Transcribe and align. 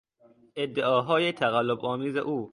ادعاهای 0.57 1.31
تقلبآمیز 1.33 2.15
او 2.15 2.39